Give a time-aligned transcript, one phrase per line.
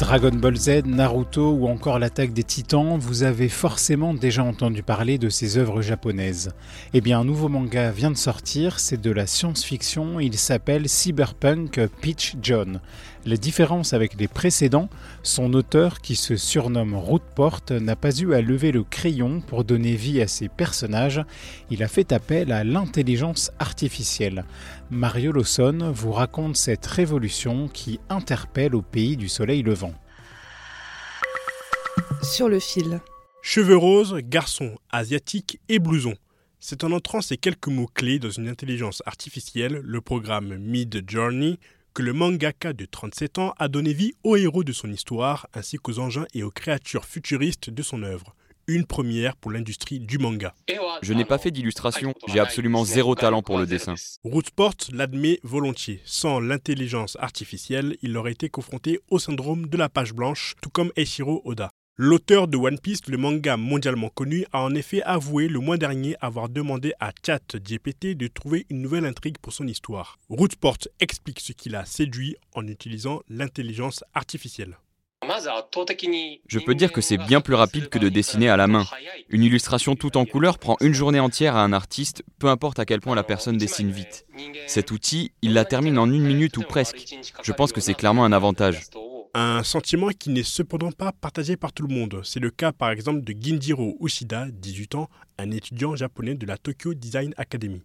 [0.00, 5.18] Dragon Ball Z, Naruto ou encore l'attaque des titans, vous avez forcément déjà entendu parler
[5.18, 6.52] de ces œuvres japonaises.
[6.94, 11.86] Eh bien, un nouveau manga vient de sortir, c'est de la science-fiction, il s'appelle Cyberpunk
[12.00, 12.80] Peach John.
[13.26, 14.88] La différence avec les précédents,
[15.22, 19.96] son auteur, qui se surnomme Rootport, n'a pas eu à lever le crayon pour donner
[19.96, 21.22] vie à ses personnages,
[21.70, 24.46] il a fait appel à l'intelligence artificielle.
[24.90, 29.89] Mario Lawson vous raconte cette révolution qui interpelle au pays du soleil levant.
[32.22, 33.00] Sur le fil.
[33.42, 36.14] Cheveux roses, garçon, asiatique et blouson.
[36.58, 41.58] C'est en entrant ces quelques mots-clés dans une intelligence artificielle, le programme Mid Journey,
[41.94, 45.78] que le mangaka de 37 ans a donné vie aux héros de son histoire ainsi
[45.78, 48.34] qu'aux engins et aux créatures futuristes de son œuvre.
[48.66, 50.54] Une première pour l'industrie du manga.
[51.02, 53.94] Je n'ai pas fait d'illustration, j'ai absolument zéro talent pour le dessin.
[54.22, 56.02] Rootsport l'admet volontiers.
[56.04, 60.92] Sans l'intelligence artificielle, il aurait été confronté au syndrome de la page blanche, tout comme
[60.96, 61.70] Eiichiro Oda.
[62.02, 66.16] L'auteur de One Piece, le manga mondialement connu, a en effet avoué le mois dernier
[66.22, 70.16] avoir demandé à ChatGPT de trouver une nouvelle intrigue pour son histoire.
[70.30, 74.78] Rootsport explique ce qui l'a séduit en utilisant l'intelligence artificielle.
[76.48, 78.86] Je peux dire que c'est bien plus rapide que de dessiner à la main.
[79.28, 82.86] Une illustration tout en couleur prend une journée entière à un artiste, peu importe à
[82.86, 84.24] quel point la personne dessine vite.
[84.66, 87.14] Cet outil, il la termine en une minute ou presque.
[87.42, 88.86] Je pense que c'est clairement un avantage.
[89.32, 92.20] Un sentiment qui n'est cependant pas partagé par tout le monde.
[92.24, 95.08] C'est le cas par exemple de Ginjiro Ushida, 18 ans,
[95.38, 97.80] un étudiant japonais de la Tokyo Design Academy.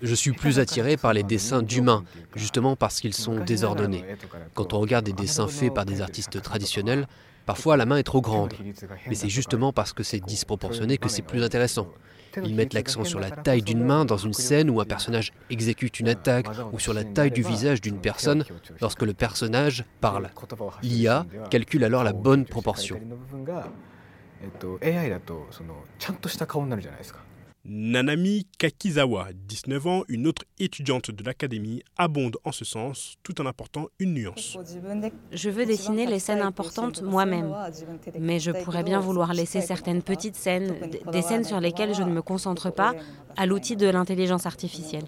[0.00, 2.04] Je suis plus attiré par les dessins d'humains,
[2.36, 4.02] justement parce qu'ils sont désordonnés.
[4.54, 7.06] Quand on regarde des dessins faits par des artistes traditionnels,
[7.44, 8.54] parfois la main est trop grande.
[9.08, 11.88] Mais c'est justement parce que c'est disproportionné que c'est plus intéressant.
[12.44, 16.00] Ils mettent l'accent sur la taille d'une main dans une scène où un personnage exécute
[16.00, 18.44] une attaque ou sur la taille du visage d'une personne
[18.80, 20.30] lorsque le personnage parle.
[20.82, 23.00] L'IA calcule alors la bonne proportion.
[27.70, 33.46] Nanami Kakizawa, 19 ans, une autre étudiante de l'académie, abonde en ce sens tout en
[33.46, 34.56] apportant une nuance.
[35.32, 37.54] Je veux dessiner les scènes importantes moi-même,
[38.18, 40.74] mais je pourrais bien vouloir laisser certaines petites scènes,
[41.12, 42.94] des scènes sur lesquelles je ne me concentre pas,
[43.36, 45.04] à l'outil de l'intelligence artificielle.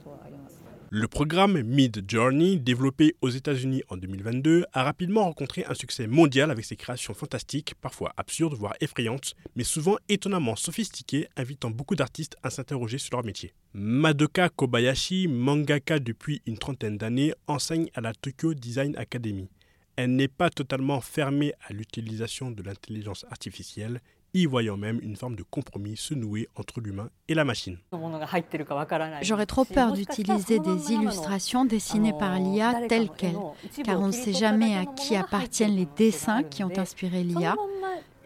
[0.92, 6.50] Le programme Mid Journey, développé aux États-Unis en 2022, a rapidement rencontré un succès mondial
[6.50, 12.36] avec ses créations fantastiques, parfois absurdes, voire effrayantes, mais souvent étonnamment sophistiquées, invitant beaucoup d'artistes
[12.42, 13.54] à s'interroger sur leur métier.
[13.72, 19.48] Madoka Kobayashi, mangaka depuis une trentaine d'années, enseigne à la Tokyo Design Academy.
[19.94, 24.00] Elle n'est pas totalement fermée à l'utilisation de l'intelligence artificielle,
[24.34, 27.78] y voyant même une forme de compromis se nouer entre l'humain et la machine.
[29.22, 33.36] J'aurais trop peur d'utiliser des illustrations dessinées par l'IA telles quelles,
[33.84, 37.56] car on ne sait jamais à qui appartiennent les dessins qui ont inspiré l'IA,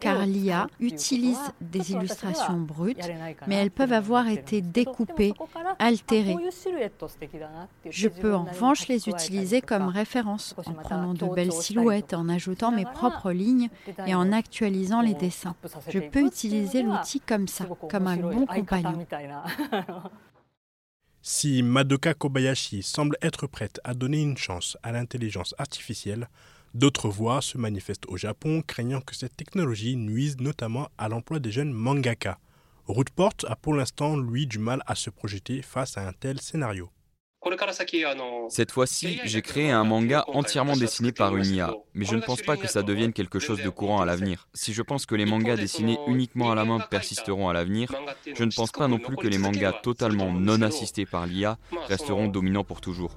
[0.04, 3.08] car l'IA utilise des illustrations brutes,
[3.46, 5.32] mais elles peuvent avoir été découpées,
[5.78, 6.36] altérées.
[7.88, 12.70] Je peux en revanche les utiliser comme référence, en prenant de belles silhouettes, en ajoutant
[12.70, 13.70] mes propres lignes
[14.06, 15.56] et en actualisant les dessins.
[15.88, 19.06] Je peux utiliser l'outil comme ça, comme un bon compagnon.
[21.26, 26.28] Si Madoka Kobayashi semble être prête à donner une chance à l'intelligence artificielle,
[26.74, 31.50] d'autres voix se manifestent au Japon, craignant que cette technologie nuise notamment à l'emploi des
[31.50, 32.38] jeunes mangaka.
[32.86, 36.90] Rootport a pour l'instant, lui, du mal à se projeter face à un tel scénario.
[38.48, 42.40] Cette fois-ci, j'ai créé un manga entièrement dessiné par une IA, mais je ne pense
[42.40, 44.48] pas que ça devienne quelque chose de courant à l'avenir.
[44.54, 47.92] Si je pense que les mangas dessinés uniquement à la main persisteront à l'avenir,
[48.34, 52.28] je ne pense pas non plus que les mangas totalement non assistés par l'IA resteront
[52.28, 53.16] dominants pour toujours.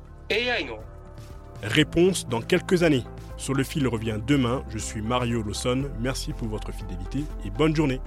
[1.63, 3.03] Réponse dans quelques années.
[3.37, 4.63] Sur le fil revient demain.
[4.69, 5.85] Je suis Mario Lawson.
[5.99, 8.01] Merci pour votre fidélité et bonne journée.